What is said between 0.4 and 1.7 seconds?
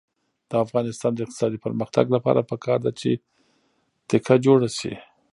د افغانستان د اقتصادي